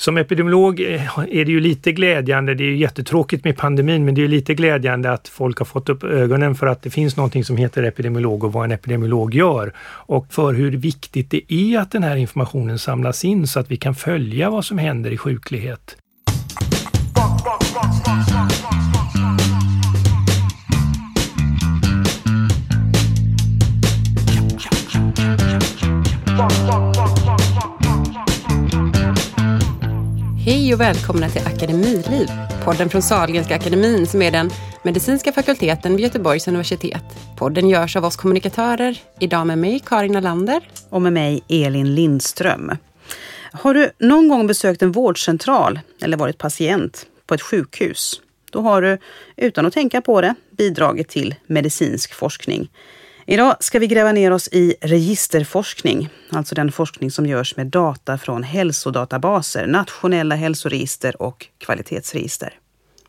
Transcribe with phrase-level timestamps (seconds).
[0.00, 4.24] Som epidemiolog är det ju lite glädjande, det är ju jättetråkigt med pandemin, men det
[4.24, 7.56] är lite glädjande att folk har fått upp ögonen för att det finns någonting som
[7.56, 9.72] heter epidemiolog och vad en epidemiolog gör.
[10.06, 13.76] Och för hur viktigt det är att den här informationen samlas in så att vi
[13.76, 15.96] kan följa vad som händer i sjuklighet.
[30.50, 32.28] Hej och välkomna till Akademiliv,
[32.64, 34.50] podden från Sahlgrenska akademin som är den
[34.82, 37.04] medicinska fakulteten vid Göteborgs universitet.
[37.38, 40.70] Podden görs av oss kommunikatörer, idag med mig Karin Alander.
[40.88, 42.76] Och med mig Elin Lindström.
[43.52, 48.20] Har du någon gång besökt en vårdcentral eller varit patient på ett sjukhus?
[48.50, 48.98] Då har du,
[49.36, 52.70] utan att tänka på det, bidragit till medicinsk forskning.
[53.32, 58.18] Idag ska vi gräva ner oss i registerforskning, alltså den forskning som görs med data
[58.18, 62.54] från hälsodatabaser, nationella hälsoregister och kvalitetsregister.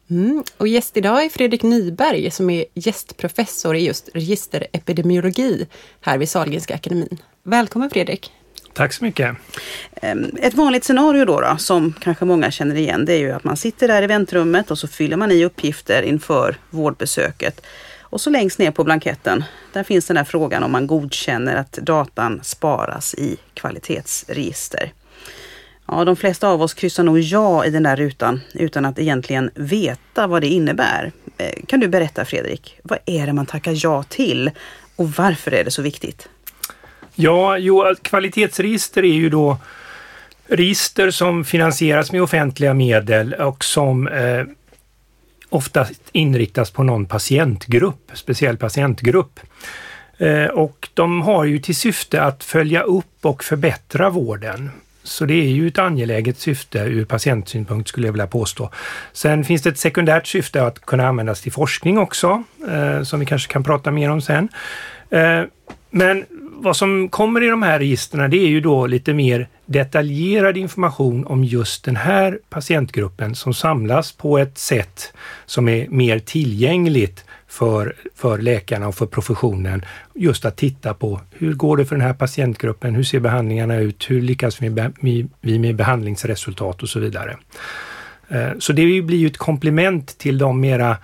[0.09, 0.43] Mm.
[0.57, 5.67] Och gäst idag är Fredrik Nyberg som är gästprofessor i just registerepidemiologi
[6.01, 7.17] här vid Sahlgrenska akademin.
[7.43, 8.31] Välkommen Fredrik!
[8.73, 9.35] Tack så mycket!
[10.01, 13.43] Ehm, ett vanligt scenario då, då, som kanske många känner igen, det är ju att
[13.43, 17.61] man sitter där i väntrummet och så fyller man i uppgifter inför vårdbesöket.
[18.11, 21.71] Och så längst ner på blanketten, där finns den här frågan om man godkänner att
[21.71, 24.93] datan sparas i kvalitetsregister.
[25.87, 29.51] Ja, de flesta av oss kryssar nog ja i den där rutan utan att egentligen
[29.55, 31.11] veta vad det innebär.
[31.37, 34.51] Eh, kan du berätta Fredrik, vad är det man tackar ja till
[34.95, 36.29] och varför är det så viktigt?
[37.15, 39.57] Ja, jo, kvalitetsregister är ju då
[40.47, 44.45] register som finansieras med offentliga medel och som eh,
[45.51, 49.39] ofta inriktas på någon patientgrupp, speciell patientgrupp.
[50.17, 54.69] Eh, och de har ju till syfte att följa upp och förbättra vården.
[55.03, 58.69] Så det är ju ett angeläget syfte ur patientsynpunkt skulle jag vilja påstå.
[59.13, 63.25] Sen finns det ett sekundärt syfte att kunna användas till forskning också, eh, som vi
[63.25, 64.49] kanske kan prata mer om sen.
[65.09, 65.41] Eh,
[65.89, 70.57] men vad som kommer i de här registren det är ju då lite mer detaljerad
[70.57, 75.13] information om just den här patientgruppen som samlas på ett sätt
[75.45, 79.85] som är mer tillgängligt för, för läkarna och för professionen.
[80.15, 82.95] Just att titta på hur går det för den här patientgruppen?
[82.95, 84.09] Hur ser behandlingarna ut?
[84.09, 87.37] Hur lyckas vi med behandlingsresultat och så vidare.
[88.29, 90.97] Eh, så det blir ju ett komplement till de mera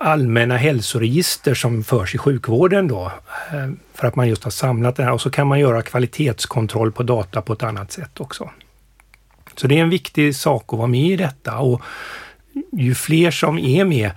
[0.00, 3.12] allmänna hälsoregister som förs i sjukvården då.
[3.52, 6.92] Eh, för att man just har samlat det här och så kan man göra kvalitetskontroll
[6.92, 8.50] på data på ett annat sätt också.
[9.56, 11.82] Så det är en viktig sak att vara med i detta och
[12.72, 14.10] ju fler som är med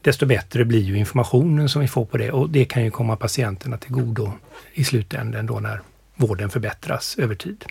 [0.00, 3.16] desto bättre blir ju informationen som vi får på det och det kan ju komma
[3.16, 4.32] patienterna till godo
[4.72, 5.80] i slutändan då när
[6.16, 7.64] vården förbättras över tid.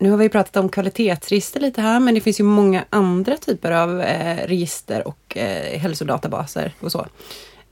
[0.00, 3.70] Nu har vi pratat om kvalitetsregister lite här, men det finns ju många andra typer
[3.70, 7.06] av eh, register och eh, hälsodatabaser och så.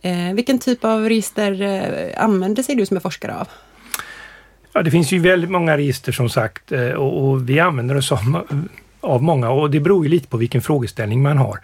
[0.03, 3.49] Eh, vilken typ av register eh, använder sig du som är forskare av?
[4.73, 8.13] Ja, det finns ju väldigt många register som sagt eh, och, och vi använder oss
[8.13, 8.47] av,
[9.01, 11.61] av många och det beror ju lite på vilken frågeställning man har.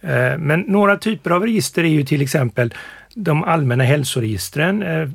[0.00, 2.74] Eh, men några typer av register är ju till exempel
[3.14, 5.08] de allmänna hälsoregistren eh,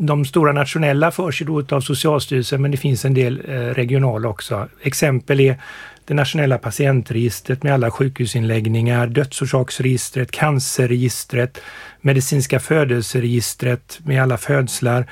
[0.00, 4.28] de stora nationella förs ju då av Socialstyrelsen men det finns en del eh, regionala
[4.28, 4.68] också.
[4.82, 5.56] Exempel är
[6.04, 11.60] det nationella patientregistret med alla sjukhusinläggningar, dödsorsaksregistret, cancerregistret,
[12.00, 15.06] medicinska födelseregistret med alla födslar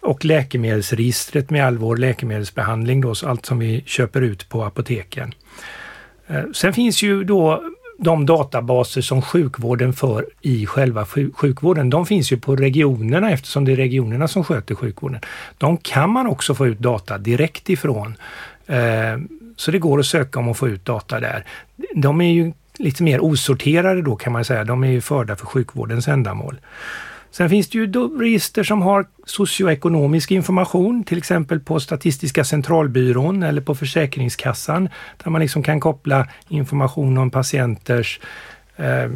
[0.00, 5.34] och läkemedelsregistret med all vår läkemedelsbehandling, då, så allt som vi köper ut på apoteken.
[6.26, 7.62] Eh, sen finns ju då
[7.98, 13.72] de databaser som sjukvården för i själva sjukvården, de finns ju på regionerna eftersom det
[13.72, 15.20] är regionerna som sköter sjukvården.
[15.58, 18.14] De kan man också få ut data direkt ifrån.
[18.66, 19.18] Eh,
[19.56, 21.44] så det går att söka om att få ut data där.
[21.94, 24.64] De är ju lite mer osorterade då kan man säga.
[24.64, 26.58] De är ju förda för sjukvårdens ändamål.
[27.36, 33.60] Sen finns det ju register som har socioekonomisk information, till exempel på Statistiska centralbyrån eller
[33.60, 34.88] på Försäkringskassan,
[35.24, 38.20] där man liksom kan koppla information om patienters
[38.76, 39.10] eh, eh,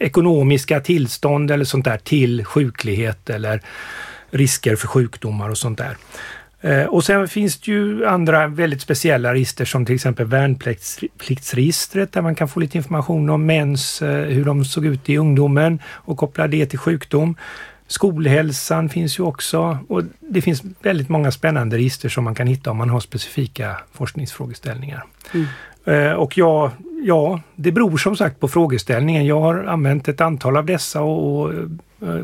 [0.00, 3.62] ekonomiska tillstånd eller sånt där till sjuklighet eller
[4.30, 5.96] risker för sjukdomar och sånt där.
[6.64, 12.22] Eh, och sen finns det ju andra väldigt speciella register som till exempel värnpliktsregistret där
[12.22, 16.16] man kan få lite information om mäns, eh, hur de såg ut i ungdomen och
[16.18, 17.36] koppla det till sjukdom.
[17.86, 22.70] Skolhälsan finns ju också och det finns väldigt många spännande register som man kan hitta
[22.70, 25.04] om man har specifika forskningsfrågeställningar.
[25.34, 25.46] Mm.
[25.84, 26.72] Eh, och ja,
[27.02, 29.26] ja, det beror som sagt på frågeställningen.
[29.26, 31.70] Jag har använt ett antal av dessa och, och Jag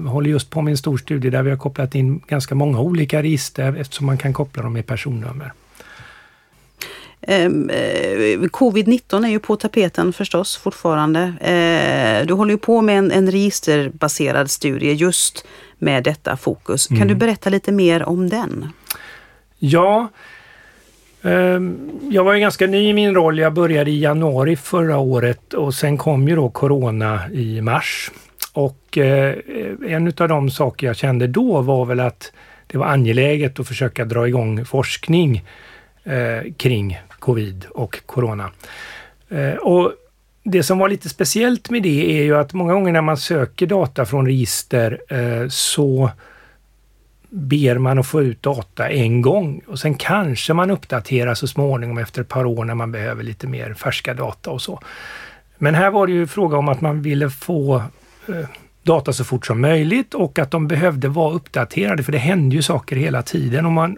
[0.06, 3.22] håller just på med en stor studie där vi har kopplat in ganska många olika
[3.22, 5.52] register eftersom man kan koppla dem med personnummer.
[7.22, 11.20] Ehm, eh, Covid-19 är ju på tapeten förstås fortfarande.
[11.40, 15.46] Eh, du håller ju på med en, en registerbaserad studie just
[15.78, 16.86] med detta fokus.
[16.86, 17.08] Kan mm.
[17.08, 18.72] du berätta lite mer om den?
[19.58, 20.08] Ja,
[21.22, 23.38] ehm, jag var ju ganska ny i min roll.
[23.38, 28.10] Jag började i januari förra året och sen kom ju då Corona i mars.
[28.52, 29.34] Och eh,
[29.86, 32.32] en av de saker jag kände då var väl att
[32.66, 35.44] det var angeläget att försöka dra igång forskning
[36.04, 38.50] eh, kring covid och corona.
[39.28, 39.92] Eh, och
[40.42, 43.66] det som var lite speciellt med det är ju att många gånger när man söker
[43.66, 46.10] data från register eh, så
[47.30, 51.98] ber man att få ut data en gång och sen kanske man uppdaterar så småningom
[51.98, 54.80] efter ett par år när man behöver lite mer färska data och så.
[55.58, 57.82] Men här var det ju fråga om att man ville få
[58.32, 58.46] Eh,
[58.82, 62.62] data så fort som möjligt och att de behövde vara uppdaterade för det hände ju
[62.62, 63.96] saker hela tiden och man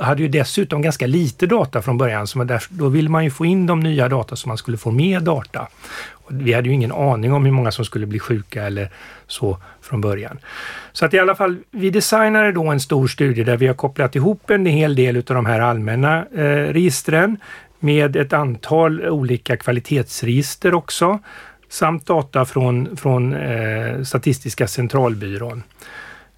[0.00, 3.46] hade ju dessutom ganska lite data från början, så där, då ville man ju få
[3.46, 5.68] in de nya data så man skulle få mer data.
[6.08, 8.90] Och vi hade ju ingen aning om hur många som skulle bli sjuka eller
[9.26, 10.38] så från början.
[10.92, 14.16] Så att i alla fall, vi designade då en stor studie där vi har kopplat
[14.16, 17.36] ihop en hel del av de här allmänna eh, registren
[17.78, 21.18] med ett antal olika kvalitetsregister också
[21.68, 25.62] samt data från, från eh, Statistiska centralbyrån.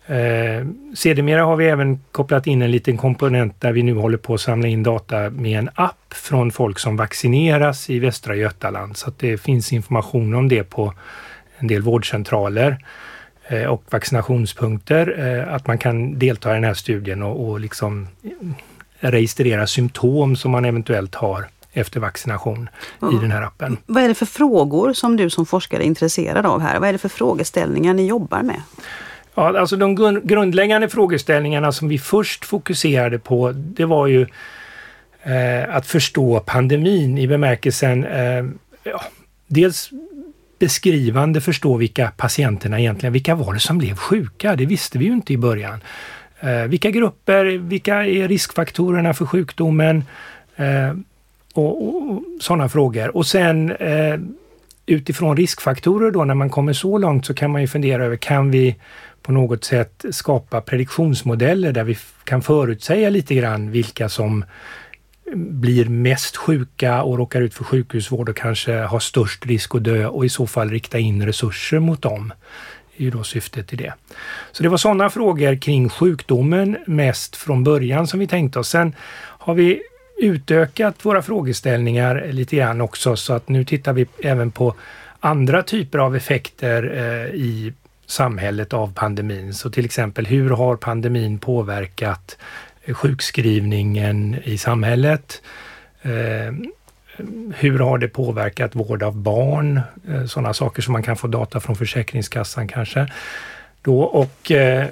[0.08, 4.34] Eh, sedermera har vi även kopplat in en liten komponent där vi nu håller på
[4.34, 8.96] att samla in data med en app från folk som vaccineras i Västra Götaland.
[8.96, 10.94] Så att det finns information om det på
[11.58, 12.84] en del vårdcentraler
[13.48, 15.14] eh, och vaccinationspunkter.
[15.18, 18.08] Eh, att man kan delta i den här studien och, och liksom
[19.00, 21.46] registrera symptom som man eventuellt har
[21.78, 22.68] efter vaccination
[23.00, 23.12] ja.
[23.12, 23.76] i den här appen.
[23.86, 26.80] Vad är det för frågor som du som forskare är intresserad av här?
[26.80, 28.62] Vad är det för frågeställningar ni jobbar med?
[29.34, 29.94] Ja, alltså de
[30.24, 34.26] grundläggande frågeställningarna som vi först fokuserade på, det var ju
[35.22, 38.44] eh, att förstå pandemin i bemärkelsen eh,
[38.82, 39.00] ja,
[39.46, 39.90] dels
[40.58, 44.56] beskrivande förstå vilka patienterna egentligen, vilka var det som blev sjuka?
[44.56, 45.80] Det visste vi ju inte i början.
[46.40, 50.04] Eh, vilka grupper, vilka är riskfaktorerna för sjukdomen?
[51.58, 53.16] Och, och sådana frågor.
[53.16, 54.18] Och sen eh,
[54.86, 58.50] utifrån riskfaktorer då när man kommer så långt så kan man ju fundera över, kan
[58.50, 58.76] vi
[59.22, 64.44] på något sätt skapa prediktionsmodeller där vi kan förutsäga lite grann vilka som
[65.34, 70.06] blir mest sjuka och råkar ut för sjukhusvård och kanske har störst risk att dö
[70.06, 72.32] och i så fall rikta in resurser mot dem.
[72.96, 73.94] Det är ju då syftet i det.
[74.52, 78.68] Så det var sådana frågor kring sjukdomen mest från början som vi tänkte oss.
[78.68, 78.94] Sen
[79.38, 79.82] har vi
[80.18, 84.74] utökat våra frågeställningar lite grann också så att nu tittar vi även på
[85.20, 87.72] andra typer av effekter eh, i
[88.06, 89.54] samhället av pandemin.
[89.54, 92.36] Så till exempel hur har pandemin påverkat
[92.92, 95.42] sjukskrivningen i samhället?
[96.02, 96.52] Eh,
[97.54, 99.80] hur har det påverkat vård av barn?
[100.08, 103.12] Eh, sådana saker som man kan få data från Försäkringskassan kanske.
[103.82, 104.86] Då, och eh,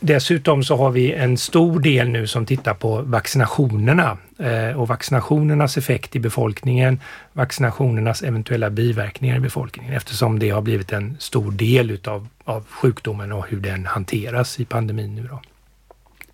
[0.00, 5.76] Dessutom så har vi en stor del nu som tittar på vaccinationerna eh, och vaccinationernas
[5.76, 7.00] effekt i befolkningen,
[7.32, 13.32] vaccinationernas eventuella biverkningar i befolkningen eftersom det har blivit en stor del utav, av sjukdomen
[13.32, 15.40] och hur den hanteras i pandemin nu då.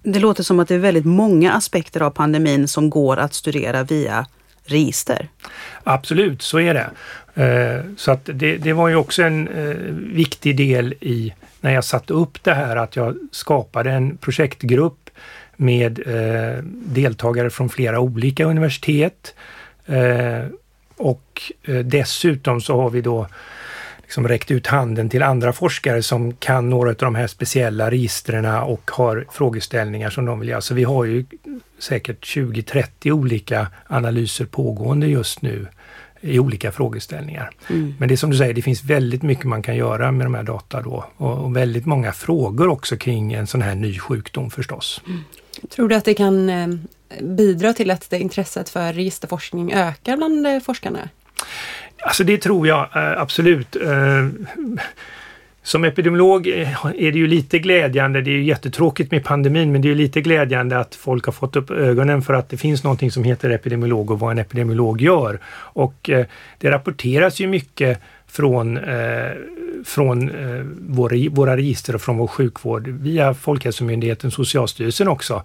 [0.02, 3.82] Det låter som att det är väldigt många aspekter av pandemin som går att studera
[3.82, 4.26] via
[4.64, 5.28] register.
[5.84, 6.90] Absolut, så är det.
[7.42, 9.76] Eh, så att det, det var ju också en eh,
[10.14, 11.34] viktig del i
[11.64, 15.10] när jag satte upp det här att jag skapade en projektgrupp
[15.56, 19.34] med eh, deltagare från flera olika universitet.
[19.86, 20.44] Eh,
[20.96, 23.26] och eh, dessutom så har vi då
[24.02, 28.46] liksom räckt ut handen till andra forskare som kan några av de här speciella registren
[28.46, 30.60] och har frågeställningar som de vill göra.
[30.60, 31.24] Så vi har ju
[31.78, 35.66] säkert 20-30 olika analyser pågående just nu
[36.24, 37.50] i olika frågeställningar.
[37.70, 37.94] Mm.
[37.98, 40.34] Men det är som du säger, det finns väldigt mycket man kan göra med de
[40.34, 44.50] här data då och, och väldigt många frågor också kring en sån här ny sjukdom
[44.50, 45.02] förstås.
[45.06, 45.20] Mm.
[45.70, 46.68] Tror du att det kan eh,
[47.20, 51.08] bidra till att det intresset för registerforskning ökar bland eh, forskarna?
[52.02, 53.76] Alltså det tror jag eh, absolut.
[55.64, 59.82] Som epidemiolog eh, är det ju lite glädjande, det är ju jättetråkigt med pandemin, men
[59.82, 63.10] det är lite glädjande att folk har fått upp ögonen för att det finns någonting
[63.10, 65.40] som heter epidemiolog och vad en epidemiolog gör.
[65.56, 66.26] Och eh,
[66.58, 69.30] det rapporteras ju mycket från, eh,
[69.84, 75.42] från eh, våra, våra register och från vår sjukvård via Folkhälsomyndigheten, Socialstyrelsen också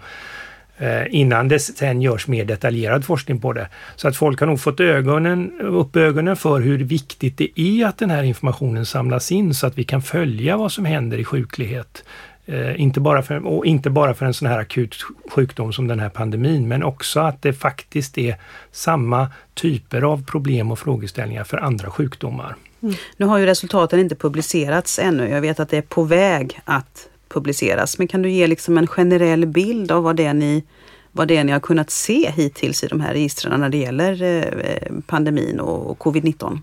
[0.81, 3.67] Eh, innan det sen görs mer detaljerad forskning på det.
[3.95, 7.97] Så att folk har nog fått ögonen, upp ögonen för hur viktigt det är att
[7.97, 12.03] den här informationen samlas in så att vi kan följa vad som händer i sjuklighet.
[12.45, 14.95] Eh, inte, bara för, och inte bara för en sån här akut
[15.31, 18.35] sjukdom som den här pandemin, men också att det faktiskt är
[18.71, 22.55] samma typer av problem och frågeställningar för andra sjukdomar.
[22.81, 22.95] Mm.
[23.17, 25.29] Nu har ju resultaten inte publicerats ännu.
[25.29, 27.97] Jag vet att det är på väg att publiceras.
[27.97, 30.63] Men kan du ge liksom en generell bild av vad det är ni,
[31.11, 34.23] vad det är ni har kunnat se hittills i de här registren när det gäller
[34.23, 36.59] eh, pandemin och covid-19?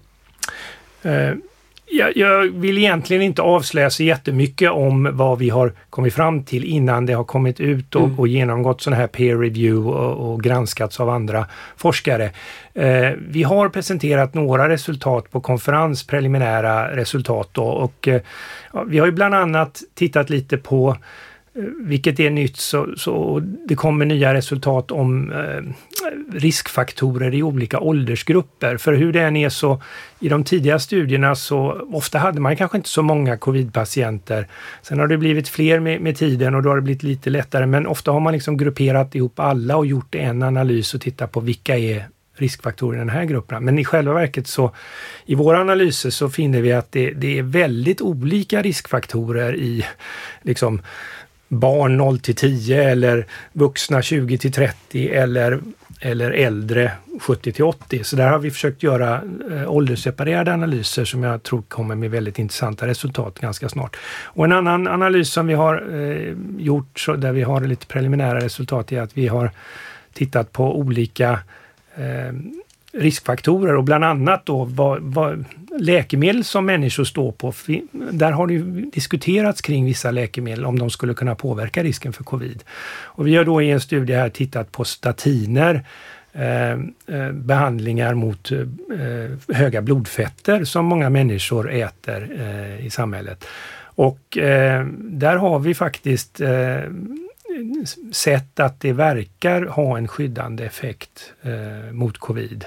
[1.91, 6.65] Jag, jag, vill egentligen inte avslöja så jättemycket om vad vi har kommit fram till
[6.65, 8.19] innan det har kommit ut och, mm.
[8.19, 12.31] och genomgått sådana här peer review och, och granskats av andra forskare.
[12.75, 18.21] Eh, vi har presenterat några resultat på konferens, preliminära resultat då, och eh,
[18.87, 20.97] vi har ju bland annat tittat lite på
[21.79, 25.63] vilket är nytt, så, så det kommer nya resultat om eh,
[26.33, 28.77] riskfaktorer i olika åldersgrupper.
[28.77, 29.83] För hur det än är så
[30.21, 34.47] i de tidiga studierna så ofta hade man kanske inte så många covidpatienter.
[34.83, 37.67] Sen har det blivit fler med, med, tiden och då har det blivit lite lättare
[37.67, 41.41] men ofta har man liksom grupperat ihop alla och gjort en analys och tittat på
[41.41, 43.65] vilka är riskfaktorer i den här gruppen.
[43.65, 44.73] Men i själva verket så
[45.27, 49.87] i våra analyser så finner vi att det, det är väldigt olika riskfaktorer i
[50.43, 50.81] liksom
[51.49, 55.61] barn 0 till 10 eller vuxna 20 till 30 eller,
[56.01, 58.05] eller äldre 70 till 80.
[58.05, 62.39] Så där har vi försökt göra eh, åldersseparerade analyser som jag tror kommer med väldigt
[62.39, 63.97] intressanta resultat ganska snart.
[64.25, 68.41] Och en annan analys som vi har eh, gjort så, där vi har lite preliminära
[68.41, 69.51] resultat är att vi har
[70.13, 71.39] tittat på olika
[71.97, 72.33] eh,
[72.97, 75.45] riskfaktorer och bland annat då vad, vad,
[75.79, 77.53] läkemedel som människor står på.
[77.93, 78.59] Där har det
[78.91, 82.65] diskuterats kring vissa läkemedel om de skulle kunna påverka risken för covid.
[83.05, 85.85] Och vi har då i en studie här tittat på statiner
[86.33, 93.45] eh, eh behandlingar mot eh, höga blodfetter som många människor äter eh, i samhället.
[93.97, 96.81] Och eh, där har vi faktiskt eh,
[98.13, 102.65] sett att det verkar ha en skyddande effekt eh, mot covid.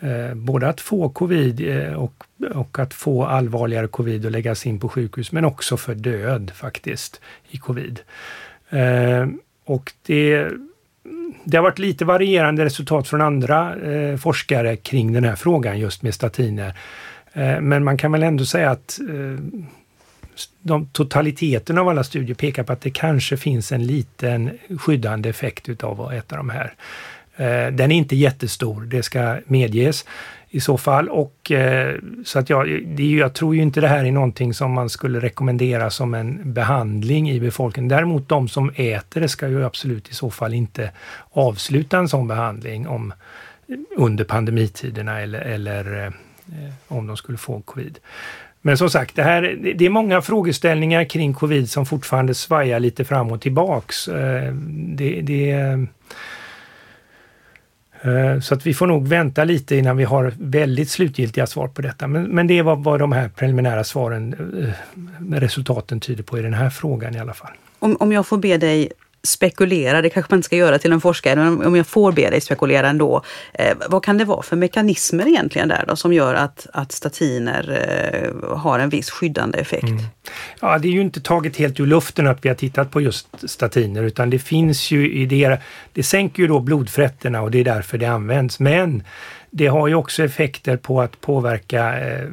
[0.00, 4.80] Eh, både att få covid eh, och, och att få allvarligare covid och läggas in
[4.80, 7.20] på sjukhus, men också för död faktiskt
[7.50, 8.00] i covid.
[8.70, 9.26] Eh,
[9.64, 10.48] och det,
[11.44, 16.02] det har varit lite varierande resultat från andra eh, forskare kring den här frågan just
[16.02, 16.78] med statiner.
[17.32, 19.44] Eh, men man kan väl ändå säga att eh,
[20.62, 25.68] de, totaliteten av alla studier pekar på att det kanske finns en liten skyddande effekt
[25.68, 26.74] utav att äta de här.
[27.36, 30.04] Eh, den är inte jättestor, det ska medges
[30.50, 31.08] i så fall.
[31.08, 34.54] Och, eh, så att jag, det är, jag tror ju inte det här är någonting
[34.54, 37.88] som man skulle rekommendera som en behandling i befolkningen.
[37.88, 40.90] Däremot de som äter det ska ju absolut i så fall inte
[41.30, 43.12] avsluta en sån behandling om,
[43.96, 46.12] under pandemitiderna eller, eller eh,
[46.88, 47.98] om de skulle få covid.
[48.60, 49.42] Men som sagt, det, här,
[49.74, 54.08] det är många frågeställningar kring covid som fortfarande svajar lite fram och tillbaks.
[54.08, 55.50] Eh, det, det,
[58.02, 61.82] eh, så att vi får nog vänta lite innan vi har väldigt slutgiltiga svar på
[61.82, 62.06] detta.
[62.06, 64.34] Men, men det är vad, vad de här preliminära svaren,
[65.32, 67.52] eh, resultaten tyder på i den här frågan i alla fall.
[67.78, 68.92] Om, om jag får be dig
[69.28, 72.30] spekulera, det kanske man inte ska göra till en forskare, men om jag får be
[72.30, 73.22] dig spekulera ändå.
[73.52, 77.64] Eh, vad kan det vara för mekanismer egentligen där då som gör att, att statiner
[78.12, 79.82] eh, har en viss skyddande effekt?
[79.82, 80.04] Mm.
[80.60, 83.50] Ja, det är ju inte taget helt ur luften att vi har tittat på just
[83.50, 85.58] statiner utan det finns ju i det,
[85.92, 88.60] det sänker ju då blodfetterna och det är därför det används.
[88.60, 89.02] Men
[89.50, 92.28] det har ju också effekter på att påverka, eh,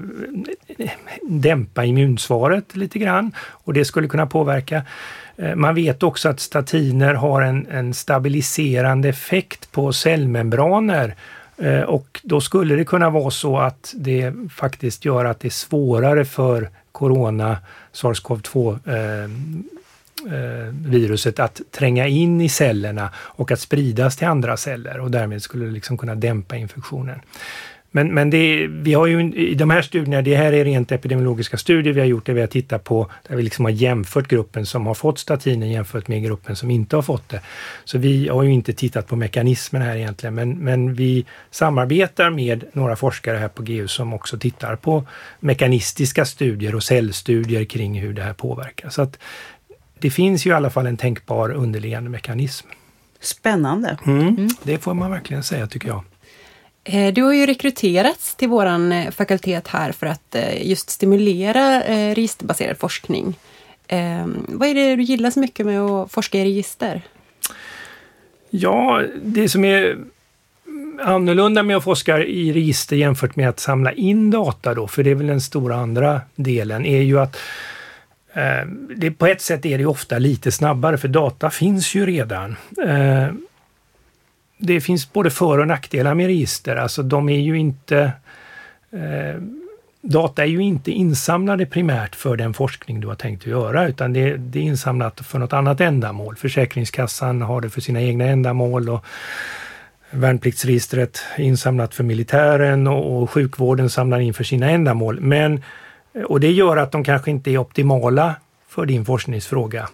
[1.22, 4.84] dämpa immunsvaret lite grann och det skulle kunna påverka
[5.38, 11.16] Eh, man vet också att statiner har en, en stabiliserande effekt på cellmembraner
[11.58, 15.50] eh, och då skulle det kunna vara så att det faktiskt gör att det är
[15.50, 17.58] svårare för corona,
[17.94, 19.24] SARS-CoV-2 eh,
[20.34, 25.42] eh, viruset att tränga in i cellerna och att spridas till andra celler och därmed
[25.42, 27.20] skulle det liksom kunna dämpa infektionen.
[27.96, 31.58] Men, men det, vi har ju i de här studierna, det här är rent epidemiologiska
[31.58, 34.66] studier vi har gjort, där vi har tittat på, där vi liksom har jämfört gruppen
[34.66, 37.42] som har fått statinen jämfört med gruppen som inte har fått det.
[37.86, 42.64] Så vi har ju inte tittat på mekanismen här egentligen, men, men vi samarbetar med
[42.74, 45.04] några forskare här på GU som också tittar på
[45.40, 48.90] mekanistiska studier och cellstudier kring hur det här påverkar.
[48.90, 49.20] Så att
[50.00, 52.68] det finns ju i alla fall en tänkbar underliggande mekanism.
[53.20, 53.98] Spännande.
[54.06, 54.50] Mm, mm.
[54.64, 56.04] Det får man verkligen säga tycker jag.
[56.86, 61.80] Eh, du har ju rekryterats till vår eh, fakultet här för att eh, just stimulera
[62.14, 63.36] registerbaserad forskning.
[63.88, 67.02] Ehm, vad är det du gillar så mycket med att forska i register?
[68.50, 69.98] Ja, det som är
[71.02, 75.12] annorlunda med att forska i register jämfört med att samla in data då, för det
[75.12, 77.38] är väl den stora andra delen, är ju att
[78.34, 82.56] eh, det, på ett sätt är det ofta lite snabbare för data finns ju redan.
[82.88, 83.28] Eh,
[84.58, 88.12] det finns både för och nackdelar med register, alltså de är ju inte
[88.92, 89.42] eh,
[90.08, 94.14] Data är ju inte insamlade primärt för den forskning du har tänkt att göra utan
[94.14, 96.36] det, det är insamlat för något annat ändamål.
[96.36, 99.06] Försäkringskassan har det för sina egna ändamål och
[100.10, 105.20] värnpliktsregistret insamlat för militären och, och sjukvården samlar in för sina ändamål.
[105.22, 105.62] Men,
[106.26, 108.36] och det gör att de kanske inte är optimala
[108.68, 109.90] för din forskningsfråga.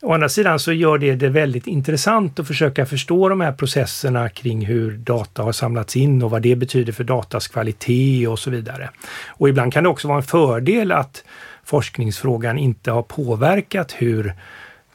[0.00, 4.28] Å andra sidan så gör det det väldigt intressant att försöka förstå de här processerna
[4.28, 8.50] kring hur data har samlats in och vad det betyder för datas kvalitet och så
[8.50, 8.90] vidare.
[9.28, 11.24] Och ibland kan det också vara en fördel att
[11.64, 14.34] forskningsfrågan inte har påverkat hur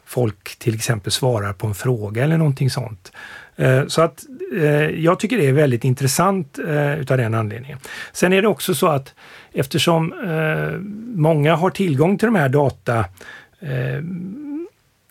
[0.06, 3.12] folk till exempel svarar på en fråga eller någonting sånt.
[3.56, 4.24] Eh, så att
[4.56, 7.78] eh, jag tycker det är väldigt intressant eh, utav den anledningen.
[8.12, 9.14] Sen är det också så att
[9.52, 10.14] eftersom
[11.14, 13.04] många har tillgång till de här data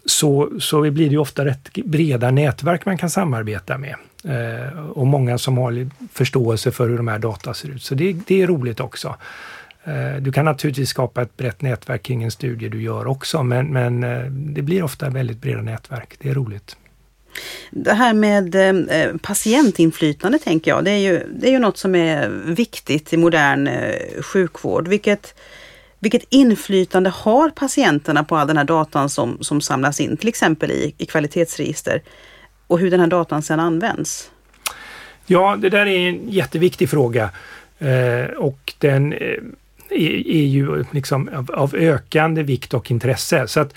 [0.05, 3.95] så, så blir det ofta rätt breda nätverk man kan samarbeta med.
[4.24, 7.83] Eh, och många som har förståelse för hur de här data ser ut.
[7.83, 9.15] Så det, det är roligt också.
[9.83, 13.67] Eh, du kan naturligtvis skapa ett brett nätverk kring en studie du gör också, men,
[13.74, 16.15] men eh, det blir ofta väldigt breda nätverk.
[16.19, 16.77] Det är roligt.
[17.72, 18.55] Det här med
[19.22, 23.69] patientinflytande tänker jag, det är, ju, det är ju något som är viktigt i modern
[24.22, 24.88] sjukvård.
[24.88, 25.36] Vilket,
[26.03, 30.72] vilket inflytande har patienterna på all den här datan som, som samlas in, till exempel
[30.72, 32.01] i, i kvalitetsregister?
[32.67, 34.31] Och hur den här datan sedan används?
[35.25, 37.29] Ja, det där är en jätteviktig fråga.
[37.79, 39.19] Eh, och den eh,
[39.89, 43.48] är, är, ju liksom av, av, ökande vikt och intresse.
[43.48, 43.74] Så att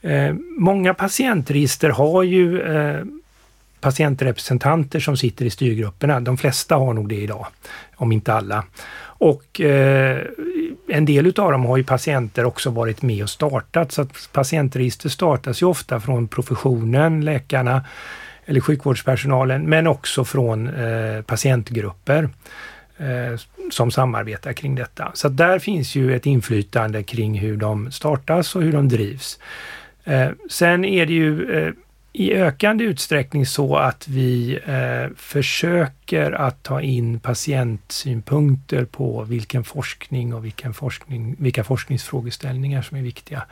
[0.00, 3.04] Eh, många patientregister har ju eh,
[3.80, 6.20] patientrepresentanter som sitter i styrgrupperna.
[6.20, 7.46] De flesta har nog det idag,
[7.96, 8.64] om inte alla.
[9.00, 10.26] Och eh,
[10.88, 15.08] en del utav dem har ju patienter också varit med och startat, så att patientregister
[15.08, 17.84] startas ju ofta från professionen, läkarna
[18.44, 22.28] eller sjukvårdspersonalen, men också från eh, patientgrupper
[22.98, 25.10] eh, som samarbetar kring detta.
[25.14, 29.38] Så där finns ju ett inflytande kring hur de startas och hur de drivs.
[30.04, 31.72] Eh, sen är det ju eh,
[32.12, 40.34] i ökande utsträckning så att vi eh, försöker att ta in patientsynpunkter på vilken forskning
[40.34, 43.42] och vilken forskning, vilka forskningsfrågeställningar som är viktiga.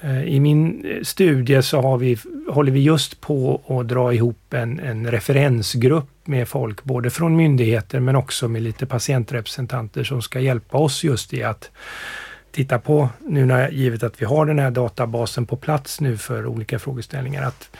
[0.00, 4.54] Eh, I min eh, studie så har vi, håller vi just på att dra ihop
[4.54, 10.40] en, en referensgrupp med folk, både från myndigheter men också med lite patientrepresentanter som ska
[10.40, 11.70] hjälpa oss just i att
[12.56, 16.46] titta på nu när, givet att vi har den här databasen på plats nu för
[16.46, 17.42] olika frågeställningar.
[17.42, 17.76] Att,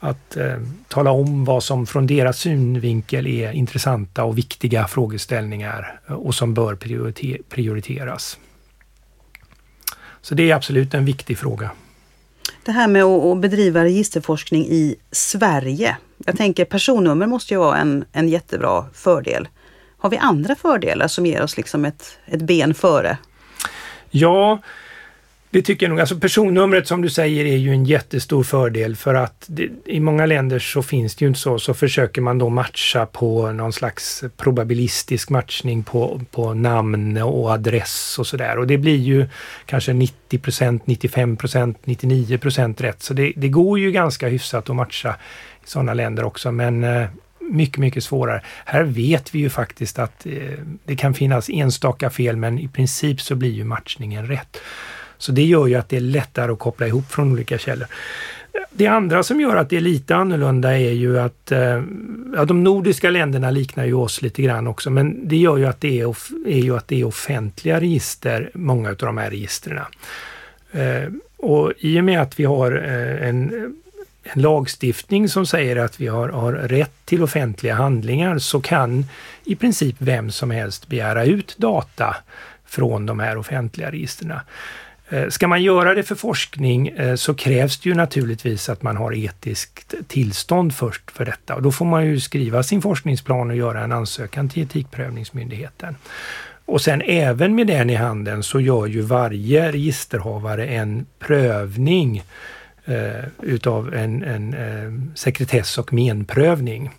[0.00, 0.56] att eh,
[0.88, 6.54] tala om vad som från deras synvinkel är intressanta och viktiga frågeställningar eh, och som
[6.54, 8.38] bör prioriter prioriteras.
[10.22, 11.70] Så det är absolut en viktig fråga.
[12.64, 15.96] Det här med att bedriva registerforskning i Sverige.
[16.26, 19.48] Jag tänker personnummer måste ju vara en, en jättebra fördel.
[19.98, 23.18] Har vi andra fördelar som ger oss liksom ett, ett ben före
[24.10, 24.58] Ja,
[25.50, 26.00] det tycker jag nog.
[26.00, 30.26] Alltså personnumret som du säger är ju en jättestor fördel för att det, i många
[30.26, 31.58] länder så finns det ju inte så.
[31.58, 38.16] Så försöker man då matcha på någon slags probabilistisk matchning på, på namn och adress
[38.18, 38.58] och sådär.
[38.58, 39.26] Och det blir ju
[39.66, 43.02] kanske 90 procent, 95 procent, 99 procent rätt.
[43.02, 45.16] Så det, det går ju ganska hyfsat att matcha
[45.64, 46.52] i sådana länder också.
[46.52, 47.08] Men eh,
[47.50, 48.42] mycket, mycket svårare.
[48.64, 50.32] Här vet vi ju faktiskt att eh,
[50.84, 54.60] det kan finnas enstaka fel men i princip så blir ju matchningen rätt.
[55.18, 57.86] Så det gör ju att det är lättare att koppla ihop från olika källor.
[58.70, 61.82] Det andra som gör att det är lite annorlunda är ju att eh,
[62.34, 65.80] ja, de nordiska länderna liknar ju oss lite grann också, men det gör ju att
[65.80, 69.84] det är, är ju att det är offentliga register, många av de här registren.
[70.72, 73.74] Eh, och i och med att vi har eh, en
[74.22, 79.06] en lagstiftning som säger att vi har, har rätt till offentliga handlingar så kan
[79.44, 82.16] i princip vem som helst begära ut data
[82.66, 84.32] från de här offentliga registren.
[85.08, 88.96] Eh, ska man göra det för forskning eh, så krävs det ju naturligtvis att man
[88.96, 93.56] har etiskt tillstånd först för detta och då får man ju skriva sin forskningsplan och
[93.56, 95.96] göra en ansökan till Etikprövningsmyndigheten.
[96.64, 102.22] Och sen även med den i handen så gör ju varje registerhavare en prövning
[102.88, 106.90] eh, utav en, en eh, sekretess och menprövning.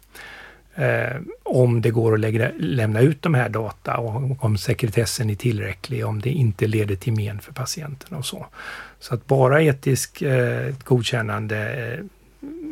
[0.76, 5.36] Eh, om det går att lägga, lämna ut de här data och om sekretessen är
[5.36, 8.46] tillräcklig, om det inte leder till men för patienten och så.
[9.00, 12.06] Så att bara etisk eh, godkännande eh,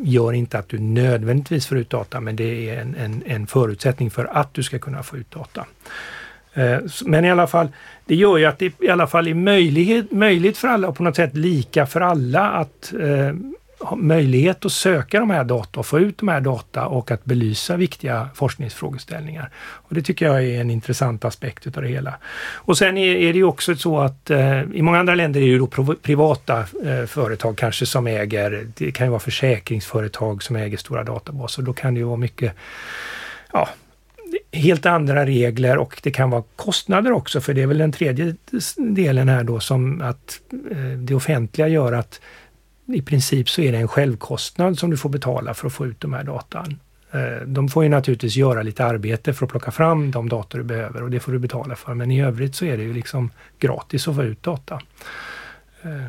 [0.03, 4.11] gör inte att du nödvändigtvis får ut data, men det är en, en, en förutsättning
[4.11, 5.65] för att du ska kunna få ut data.
[6.57, 7.67] Eh, men i alla fall,
[8.05, 11.03] det gör ju att det i alla fall är möjlighet, möjligt för alla och på
[11.03, 13.35] något sätt lika för alla att eh,
[13.79, 17.25] ha möjlighet att söka de här data och få ut de här data och att
[17.25, 19.49] belysa viktiga forskningsfrågeställningar.
[19.57, 22.13] Och Det tycker jag är en intressant aspekt utav det hela.
[22.55, 25.45] Och sen är, är det ju också så att eh, i många andra länder är
[25.45, 30.55] det ju då privata eh, företag kanske som äger, det kan ju vara försäkringsföretag som
[30.55, 31.61] äger stora databaser.
[31.61, 32.53] Då kan det ju vara mycket
[33.53, 33.69] ja,
[34.51, 38.35] helt andra regler och det kan vara kostnader också för det är väl den tredje
[38.77, 42.21] delen här då som att eh, det offentliga gör att
[42.85, 46.01] i princip så är det en självkostnad som du får betala för att få ut
[46.01, 46.79] de här datan.
[47.11, 50.63] Eh, de får ju naturligtvis göra lite arbete för att plocka fram de data du
[50.63, 51.93] behöver och det får du betala för.
[51.93, 54.81] Men i övrigt så är det ju liksom gratis att få ut data.
[55.81, 56.03] Eh.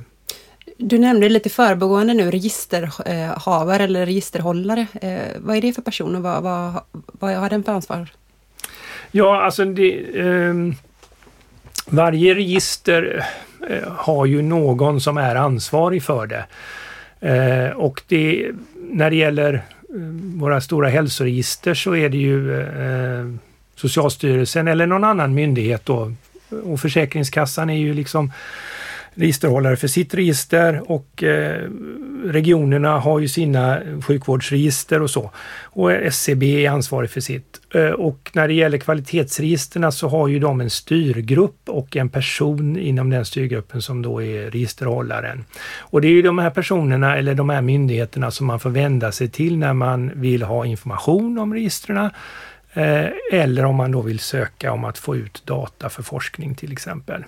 [0.77, 4.87] Du nämnde lite förbegående nu registerhavare eller registerhållare.
[5.39, 8.09] Vad är det för person och vad, vad, vad har den för ansvar?
[9.11, 10.55] Ja, alltså det, eh,
[11.91, 13.27] varje register
[13.67, 16.45] Eh, har ju någon som är ansvarig för det.
[17.21, 19.61] Eh, och det, när det gäller eh,
[20.41, 23.27] våra stora hälsoregister så är det ju eh,
[23.75, 26.13] Socialstyrelsen eller någon annan myndighet då.
[26.65, 28.33] Och Försäkringskassan är ju liksom
[29.19, 31.71] registerhållare för sitt register och eh,
[32.25, 35.31] regionerna har ju sina sjukvårdsregister och så.
[35.63, 37.61] Och SCB är ansvarig för sitt.
[37.75, 42.79] Eh, och när det gäller kvalitetsregisterna så har ju de en styrgrupp och en person
[42.79, 45.45] inom den styrgruppen som då är registerhållaren.
[45.79, 49.13] Och det är ju de här personerna eller de här myndigheterna som man får vända
[49.13, 52.11] sig till när man vill ha information om registren
[52.73, 56.73] eh, eller om man då vill söka om att få ut data för forskning till
[56.73, 57.25] exempel.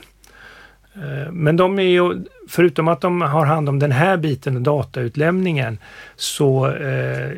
[1.00, 5.78] Eh, men de är ju, förutom att de har hand om den här biten, datautlämningen,
[6.16, 7.30] så eh,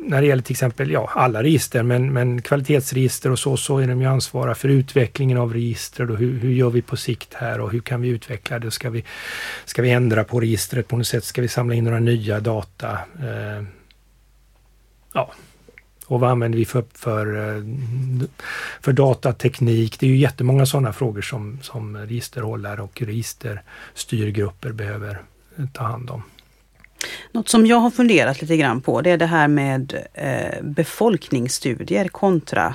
[0.00, 3.86] när det gäller till exempel ja, alla register, men, men kvalitetsregister och så, så är
[3.86, 7.60] de ju ansvariga för utvecklingen av register och hur, hur gör vi på sikt här
[7.60, 8.70] och hur kan vi utveckla det?
[8.70, 9.04] Ska vi,
[9.64, 11.24] ska vi ändra på registret på något sätt?
[11.24, 12.92] Ska vi samla in några nya data?
[13.22, 13.64] Eh,
[15.12, 15.32] ja,
[16.08, 17.62] och vad använder vi för, för, eh,
[18.80, 20.00] för datateknik?
[20.00, 25.22] Det är ju jättemånga sådana frågor som, som registerhållare och registerstyrgrupper behöver
[25.58, 26.22] eh, ta hand om.
[27.32, 32.08] Något som jag har funderat lite grann på det är det här med eh, befolkningsstudier
[32.08, 32.74] kontra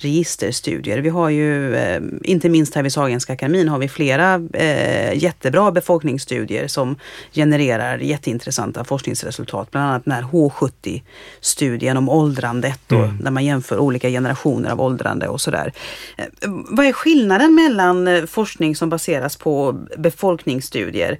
[0.00, 0.98] registerstudier.
[0.98, 5.72] Vi har ju, eh, inte minst här vid Sahlgrenska akademin, har vi flera eh, jättebra
[5.72, 6.96] befolkningsstudier som
[7.32, 9.70] genererar jätteintressanta forskningsresultat.
[9.70, 13.18] Bland annat den här H70-studien om åldrandet och mm.
[13.20, 15.72] där man jämför olika generationer av åldrande och sådär.
[16.16, 16.26] Eh,
[16.70, 21.18] vad är skillnaden mellan forskning som baseras på befolkningsstudier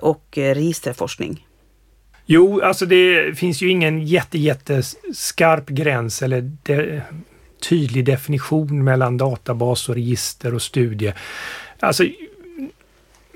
[0.00, 1.46] och registerforskning?
[2.26, 7.02] Jo, alltså det finns ju ingen jätte, jätteskarp gräns eller det,
[7.68, 11.12] tydlig definition mellan databas och register och studie.
[11.80, 12.04] Alltså,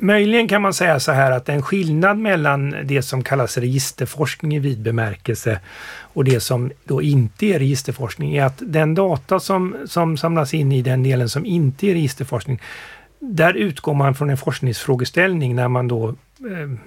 [0.00, 4.58] Möjligen kan man säga så här att en skillnad mellan det som kallas registerforskning i
[4.58, 5.60] vid bemärkelse
[6.00, 10.72] och det som då inte är registerforskning är att den data som, som samlas in
[10.72, 12.60] i den delen som inte är registerforskning,
[13.18, 16.78] där utgår man från en forskningsfrågeställning när man då eh,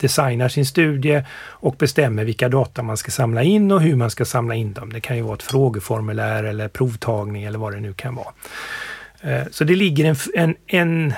[0.00, 4.24] designar sin studie och bestämmer vilka data man ska samla in och hur man ska
[4.24, 4.92] samla in dem.
[4.92, 8.32] Det kan ju vara ett frågeformulär eller provtagning eller vad det nu kan vara.
[9.20, 11.14] Eh, så det ligger en, en, en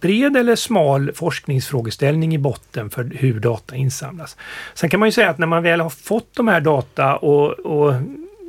[0.00, 4.36] bred eller smal forskningsfrågeställning i botten för hur data insamlas.
[4.74, 7.52] Sen kan man ju säga att när man väl har fått de här data och,
[7.52, 7.94] och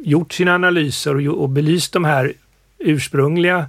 [0.04, 2.34] gjort sina analyser och, och belyst de här
[2.80, 3.66] ursprungliga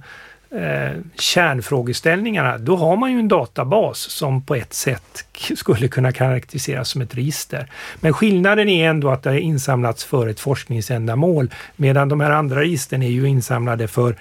[0.51, 6.89] eh, kärnfrågeställningarna, då har man ju en databas som på ett sätt skulle kunna karaktäriseras
[6.89, 7.71] som ett register.
[7.99, 12.59] Men skillnaden är ändå att det har insamlats för ett forskningsändamål medan de här andra
[12.59, 14.15] registren är ju insamlade för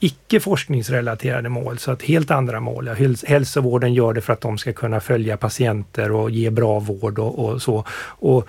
[0.00, 2.88] icke forskningsrelaterade mål, så att helt andra mål.
[3.26, 7.38] Hälsovården gör det för att de ska kunna följa patienter och ge bra vård och,
[7.38, 7.84] och så.
[8.18, 8.48] Och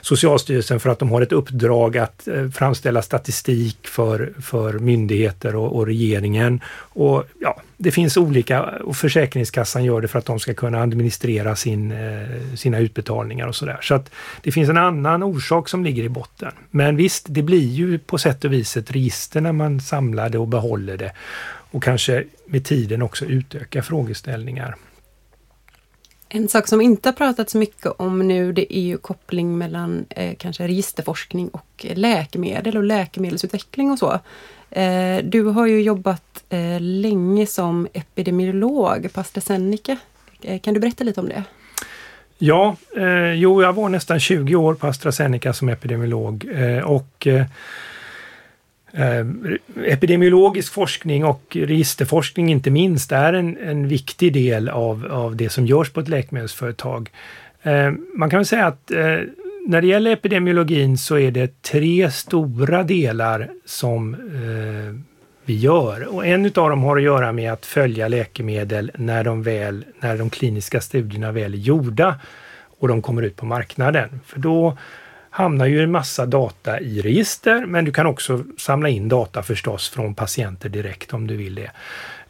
[0.00, 5.76] Socialstyrelsen för att de har ett uppdrag att eh, framställa statistik för, för myndigheter och,
[5.76, 6.60] och regeringen.
[6.74, 11.56] Och ja, det finns olika och Försäkringskassan gör det för att de ska kunna administrera
[11.56, 13.78] sin, eh, sina utbetalningar och sådär.
[13.82, 14.10] Så att
[14.42, 16.52] det finns en annan orsak som ligger i botten.
[16.70, 20.38] Men visst, det blir ju på sätt och vis ett register när man samlar det
[20.38, 21.12] och behåller det
[21.70, 24.76] och kanske med tiden också utöka frågeställningar.
[26.28, 30.36] En sak som inte har pratats mycket om nu det är ju koppling mellan eh,
[30.38, 34.20] kanske registerforskning och eh, läkemedel och läkemedelsutveckling och så.
[34.70, 39.96] Eh, du har ju jobbat eh, länge som epidemiolog på AstraZeneca.
[40.42, 41.44] Eh, kan du berätta lite om det?
[42.38, 47.44] Ja, eh, jo, jag var nästan 20 år på AstraZeneca som epidemiolog eh, och eh,
[48.92, 49.26] eh,
[49.84, 55.66] epidemiologisk forskning och registerforskning inte minst är en, en viktig del av, av det som
[55.66, 57.10] görs på ett läkemedelsföretag.
[57.62, 59.18] Eh, man kan väl säga att eh,
[59.68, 64.94] när det gäller epidemiologin så är det tre stora delar som eh,
[65.44, 66.14] vi gör.
[66.14, 70.18] Och en utav dem har att göra med att följa läkemedel när de, väl, när
[70.18, 72.20] de kliniska studierna väl är gjorda
[72.78, 74.20] och de kommer ut på marknaden.
[74.26, 74.76] För då
[75.30, 79.88] hamnar ju en massa data i register, men du kan också samla in data förstås
[79.88, 81.70] från patienter direkt om du vill det.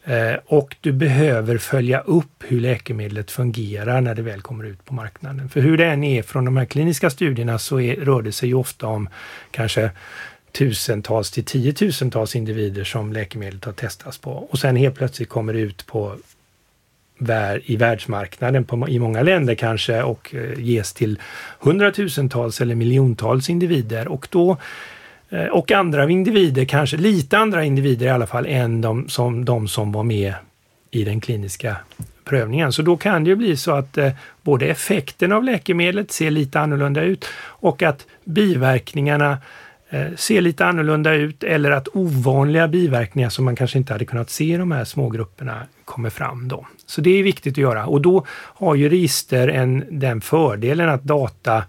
[0.03, 4.93] Eh, och du behöver följa upp hur läkemedlet fungerar när det väl kommer ut på
[4.93, 5.49] marknaden.
[5.49, 8.49] För hur det än är från de här kliniska studierna så är, rör det sig
[8.49, 9.09] ju ofta om
[9.51, 9.91] kanske
[10.51, 14.31] tusentals till tiotusentals individer som läkemedlet har testats på.
[14.31, 16.15] Och sen helt plötsligt kommer det ut på
[17.63, 21.19] i världsmarknaden på, i många länder kanske och eh, ges till
[21.59, 24.57] hundratusentals eller miljontals individer och då
[25.29, 29.67] Eh, och andra individer, kanske lite andra individer i alla fall än de som, de
[29.67, 30.33] som var med
[30.91, 31.75] i den kliniska
[32.25, 32.73] prövningen.
[32.73, 34.11] Så då kan det ju bli så att eh,
[34.41, 39.37] både effekten av läkemedlet ser lite annorlunda ut och att biverkningarna
[39.91, 44.29] Eh, ser lite annorlunda ut eller att ovanliga biverkningar som man kanske inte hade kunnat
[44.29, 46.47] se i de här smågrupperna kommer fram.
[46.47, 46.65] Då.
[46.85, 51.03] Så det är viktigt att göra och då har ju register en, den fördelen att
[51.03, 51.63] data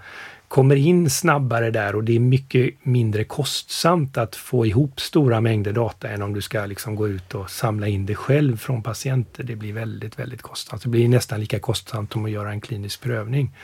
[0.50, 5.72] kommer in snabbare där och det är mycket mindre kostsamt att få ihop stora mängder
[5.72, 9.44] data än om du ska liksom gå ut och samla in det själv från patienter.
[9.44, 10.82] Det blir väldigt, väldigt kostsamt.
[10.82, 13.56] Det blir nästan lika kostsamt som att göra en klinisk prövning.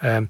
[0.00, 0.28] Ehm,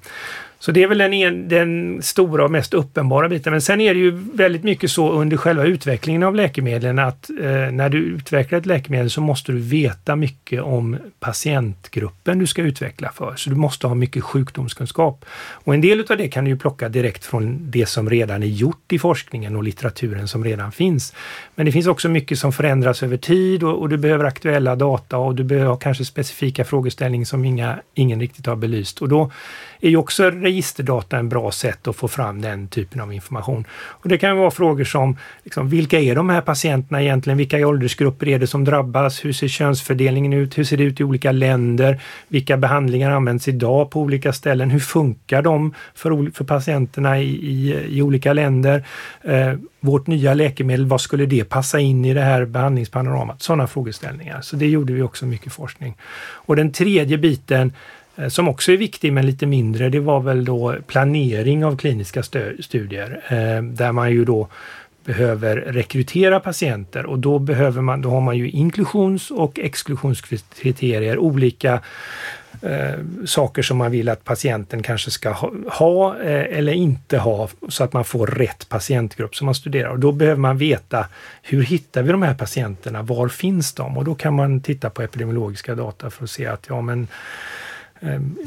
[0.61, 3.51] så det är väl den, den stora och mest uppenbara biten.
[3.51, 7.71] Men sen är det ju väldigt mycket så under själva utvecklingen av läkemedlen att eh,
[7.73, 13.11] när du utvecklar ett läkemedel så måste du veta mycket om patientgruppen du ska utveckla
[13.14, 13.35] för.
[13.37, 15.25] Så du måste ha mycket sjukdomskunskap.
[15.51, 18.47] Och en del av det kan du ju plocka direkt från det som redan är
[18.47, 21.14] gjort i forskningen och litteraturen som redan finns.
[21.55, 25.18] Men det finns också mycket som förändras över tid och, och du behöver aktuella data
[25.18, 29.03] och du behöver kanske specifika frågeställningar som inga, ingen riktigt har belyst.
[29.03, 29.31] Och då
[29.81, 33.64] är ju också registerdata en bra sätt att få fram den typen av information.
[33.71, 37.37] Och Det kan vara frågor som liksom, vilka är de här patienterna egentligen?
[37.37, 39.25] Vilka åldersgrupper är det som drabbas?
[39.25, 40.59] Hur ser könsfördelningen ut?
[40.59, 42.01] Hur ser det ut i olika länder?
[42.29, 44.71] Vilka behandlingar används idag på olika ställen?
[44.71, 48.85] Hur funkar de för, för patienterna i, i, i olika länder?
[49.23, 53.43] Eh, vårt nya läkemedel, vad skulle det passa in i det här behandlingspanoramat?
[53.43, 54.41] Sådana frågeställningar.
[54.41, 55.97] Så det gjorde vi också mycket forskning.
[56.47, 57.73] Och den tredje biten
[58.19, 62.23] Eh, som också är viktig men lite mindre, det var väl då planering av kliniska
[62.61, 64.49] studier eh, där man ju då
[65.05, 71.81] behöver rekrytera patienter och då behöver man, då har man ju inklusions och exklusionskriterier, olika
[72.63, 77.49] eh, saker som man vill att patienten kanske ska ha, ha eh, eller inte ha
[77.69, 79.89] så att man får rätt patientgrupp som man studerar.
[79.89, 81.07] Och då behöver man veta
[81.43, 83.03] hur hittar vi de här patienterna?
[83.03, 83.97] Var finns de?
[83.97, 87.09] Och då kan man titta på epidemiologiska data för att se att ja men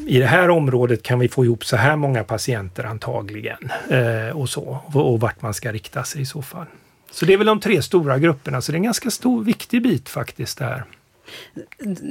[0.08, 4.50] i det här området kan vi få ihop så här många patienter antagligen eh, och
[4.50, 6.66] så och vart man ska rikta sig i så fall.
[7.12, 9.84] Så det är väl de tre stora grupperna, så det är en ganska stor, viktig
[9.84, 10.84] bit faktiskt det här.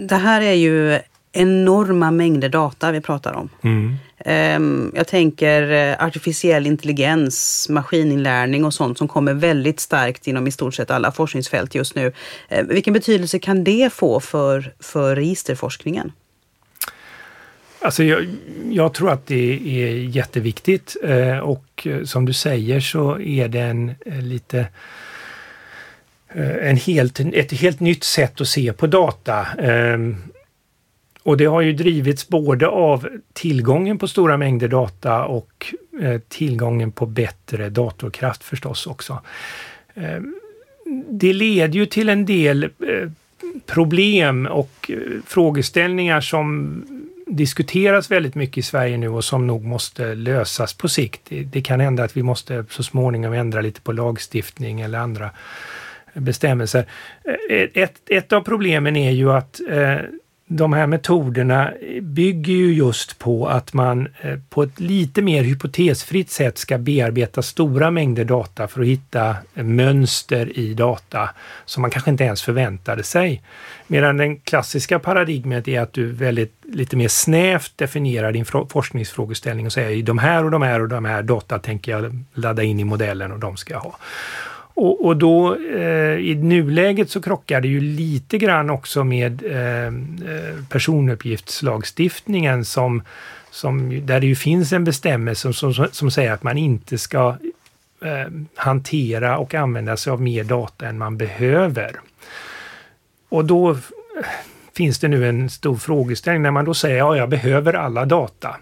[0.08, 0.98] Det här är ju
[1.32, 3.48] enorma mängder data vi pratar om.
[3.62, 3.96] Mm.
[4.56, 10.50] Um, jag tänker uh, artificiell intelligens, maskininlärning och sånt som kommer väldigt starkt inom i
[10.50, 12.06] stort sett alla forskningsfält just nu.
[12.52, 16.12] Uh, vilken betydelse kan det få för, för registerforskningen?
[17.82, 18.26] Alltså jag,
[18.70, 19.52] jag, tror att det
[19.84, 24.66] är jätteviktigt eh, och eh, som du säger så är det en eh, lite
[26.62, 29.46] en helt, ett helt nytt sätt att se på data.
[29.58, 30.16] Ehm,
[31.22, 35.74] och det har ju drivits både av tillgången på stora mängder data och
[36.28, 39.22] tillgången på bättre datorkraft förstås också.
[39.94, 40.34] Ehm,
[41.08, 42.70] det leder ju till en del
[43.66, 44.90] problem och
[45.26, 46.82] frågeställningar som
[47.30, 51.20] diskuteras väldigt mycket i Sverige nu och som nog måste lösas på sikt.
[51.44, 55.30] Det, kan hända att vi måste så småningom ändra lite på lagstiftning eller andra
[56.14, 56.86] bestämmelser.
[57.50, 59.96] Eh, ett, ett av problemen är ju att eh,
[60.52, 66.30] de här metoderna bygger ju just på att man eh, på ett lite mer hypotesfritt
[66.30, 71.30] sätt ska bearbeta stora mängder data för att hitta eh, mönster i data
[71.64, 73.42] som man kanske inte ens förväntade sig.
[73.86, 79.72] Medan den klassiska paradigmet är att du väldigt lite mer snävt definierar din forskningsfrågeställning och
[79.72, 82.84] säger de här och de här och de här data tänker jag ladda in i
[82.84, 83.98] modellen och de ska jag ha
[84.80, 89.86] och, och, då eh, i nuläget så krockar det ju lite grann också med eh,
[89.86, 89.92] eh
[90.68, 93.02] personuppgiftslagstiftningen som,
[93.50, 97.36] som, där det ju finns en bestämmelse som, som, som säger att man inte ska
[98.04, 102.00] eh, hantera och använda sig av mer data än man behöver.
[103.28, 103.76] Och då eh,
[104.76, 108.56] finns det nu en stor frågeställning när man då säger ja, jag behöver alla data.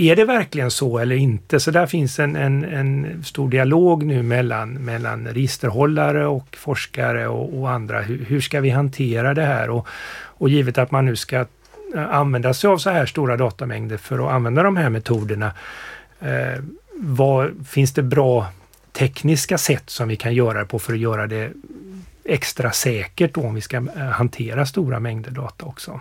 [0.00, 1.60] Är det verkligen så eller inte?
[1.60, 7.60] Så där finns en, en, en stor dialog nu mellan, mellan registerhållare och forskare och,
[7.60, 8.00] och andra.
[8.00, 9.70] Hur, hur, ska vi hantera det här?
[9.70, 11.36] Och, och givet att man nu ska
[11.94, 15.52] eh, använda sig av så här stora datamängder för att använda de här metoderna.
[16.20, 16.62] Eh,
[16.94, 18.46] vad, finns det bra
[18.92, 21.52] tekniska sätt som vi kan göra det på för att göra det
[22.24, 26.00] extra säkert då om vi ska eh, hantera stora mängder data också.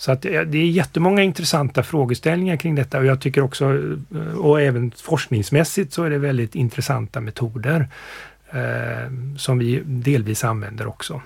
[0.00, 3.64] Så att det är jättemånga intressanta frågeställningar kring detta och jag tycker också,
[4.14, 7.88] eh, och även forskningsmässigt så är det väldigt intressanta metoder
[8.50, 11.22] eh, som vi delvis använder också.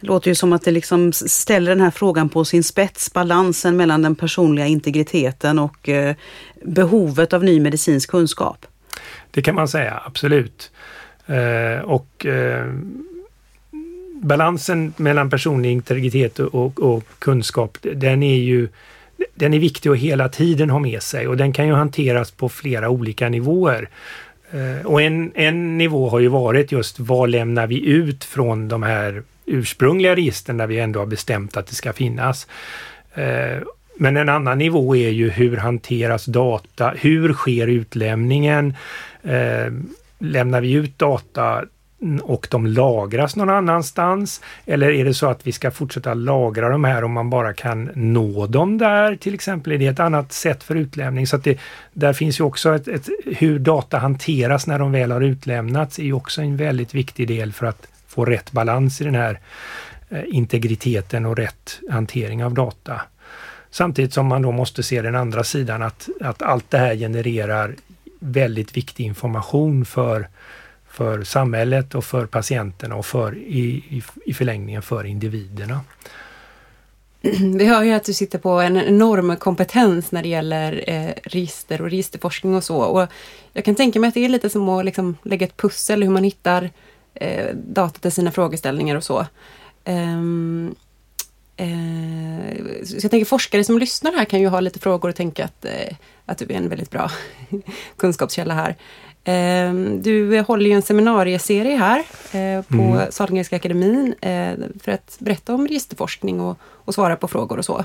[0.00, 3.76] Det låter ju som att det liksom ställer den här frågan på sin spets, balansen
[3.76, 6.14] mellan den personliga integriteten och eh,
[6.64, 8.66] behovet av ny medicinsk kunskap.
[9.30, 10.70] Det kan man säga, absolut.
[11.26, 12.66] Eh, och eh,
[14.22, 18.68] balansen mellan personlig integritet och, och, kunskap, den är ju
[19.34, 22.48] den är viktig att hela tiden ha med sig och den kan ju hanteras på
[22.48, 23.88] flera olika nivåer.
[24.50, 28.82] Eh, och en, en nivå har ju varit just vad lämnar vi ut från de
[28.82, 32.46] här ursprungliga registren där vi ändå har bestämt att det ska finnas.
[33.14, 33.58] Eh,
[33.96, 36.94] men en annan nivå är ju hur hanteras data?
[36.96, 38.74] Hur sker utlämningen?
[39.22, 39.72] Eh,
[40.18, 41.64] lämnar vi ut data
[42.22, 44.40] och de lagras någon annanstans?
[44.66, 47.90] Eller är det så att vi ska fortsätta lagra de här om man bara kan
[47.94, 49.72] nå dem där till exempel?
[49.72, 51.26] Är det ett annat sätt för utlämning?
[51.26, 51.58] Så att det,
[51.92, 56.04] där finns ju också ett, ett, hur data hanteras när de väl har utlämnats är
[56.04, 59.40] ju också en väldigt viktig del för att få rätt balans i den här
[60.08, 63.00] eh, integriteten och rätt hantering av data.
[63.70, 67.74] Samtidigt som man då måste se den andra sidan att, att allt det här genererar
[68.20, 70.28] väldigt viktig information för
[70.90, 75.80] för samhället och för patienterna och för, i, i, i förlängningen för individerna.
[77.56, 81.82] Vi hör ju att du sitter på en enorm kompetens när det gäller eh, register
[81.82, 82.76] och registerforskning och så.
[82.76, 83.08] Och
[83.52, 86.10] jag kan tänka mig att det är lite som att liksom lägga ett pussel hur
[86.10, 86.70] man hittar
[87.14, 89.26] eh, data till sina frågeställningar och så.
[89.84, 90.74] Um,
[91.56, 95.44] eh, så jag tänker forskare som lyssnar här kan ju ha lite frågor och tänka
[95.44, 95.96] att, eh,
[96.26, 97.10] att du är en väldigt bra
[97.96, 98.76] kunskapskälla här.
[99.30, 101.98] Ehm, du håller ju en seminarieserie här
[102.32, 103.12] eh, på mm.
[103.12, 107.84] Sahlgrenska akademin eh, för att berätta om registerforskning och, och svara på frågor och så.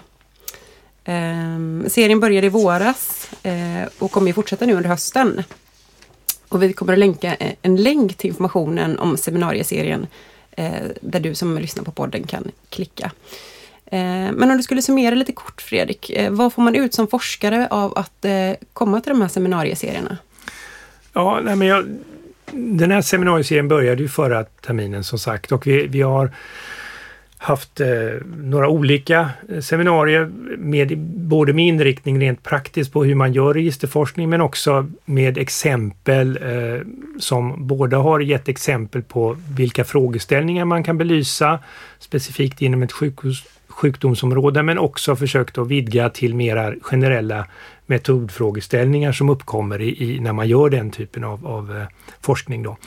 [1.06, 5.44] Ehm, serien började i våras eh, och kommer ju fortsätta nu under hösten.
[6.50, 10.08] Och vi kommer att länka en länk till informationen om seminarieserien
[11.02, 13.12] där du som lyssnar på podden kan klicka.
[14.32, 17.98] Men om du skulle summera lite kort Fredrik, vad får man ut som forskare av
[17.98, 18.26] att
[18.74, 20.18] komma till de här seminarieserierna?
[21.14, 21.86] Ja, nej men jag,
[22.52, 26.32] den här seminarieserien började ju förra terminen som sagt och vi, vi har
[27.44, 27.88] haft eh,
[28.38, 34.30] några olika eh, seminarier med både med inriktning rent praktiskt på hur man gör registerforskning
[34.30, 36.82] men också med exempel eh,
[37.20, 41.60] som båda har gett exempel på vilka frågeställningar man kan belysa
[42.00, 47.46] specifikt inom ett sjukhus, sjukdomsområde men också försökt att vidga till mera generella
[47.86, 51.86] metodfrågeställningar som uppkommer i, i, när man gör den typen av, av eh,
[52.22, 52.64] forskning.
[52.64, 52.78] Då.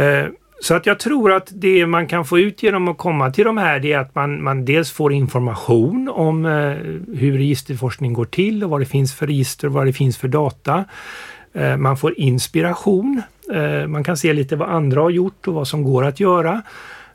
[0.00, 0.26] Eh,
[0.60, 3.58] så att jag tror att det man kan få ut genom att komma till de
[3.58, 6.52] här det är att man, man dels får information om eh,
[7.16, 10.28] hur registerforskning går till och vad det finns för register och vad det finns för
[10.28, 10.84] data.
[11.78, 13.22] Man får inspiration.
[13.88, 16.62] Man kan se lite vad andra har gjort och vad som går att göra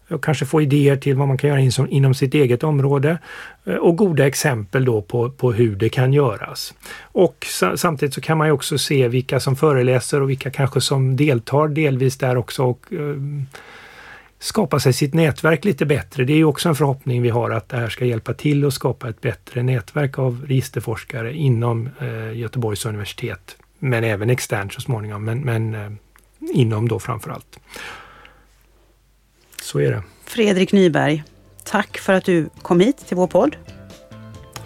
[0.10, 3.18] och kanske få idéer till vad man kan göra inom sitt eget område
[3.66, 6.74] eh, och goda exempel då på, på hur det kan göras.
[7.02, 11.16] Och samtidigt så kan man ju också se vilka som föreläser och vilka kanske som
[11.16, 13.16] deltar delvis där också och eh,
[14.40, 16.24] skapa sig sitt nätverk lite bättre.
[16.24, 18.74] Det är ju också en förhoppning vi har att det här ska hjälpa till att
[18.74, 23.58] skapa ett bättre nätverk av registerforskare inom eh, Göteborgs universitet.
[23.80, 25.92] Men även externt så småningom, men, men eh,
[26.54, 27.60] inom då framför allt.
[29.72, 30.04] Så är det.
[30.26, 31.24] Fredrik Nyberg,
[31.64, 33.56] tack för att du kom hit till vår podd.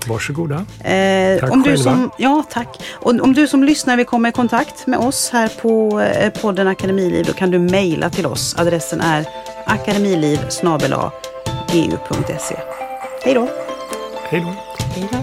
[0.07, 0.65] Varsågoda.
[0.83, 1.77] Eh, tack om själva.
[1.77, 2.83] Du som, ja, tack.
[2.91, 6.67] Och om du som lyssnar vill komma i kontakt med oss här på eh, podden
[6.67, 8.55] Akademiliv, då kan du mejla till oss.
[8.57, 9.25] Adressen är
[9.65, 12.59] akademiliv.eu.se.
[13.23, 13.49] Hej då!
[14.23, 14.53] Hej då!
[14.95, 15.17] Hej då!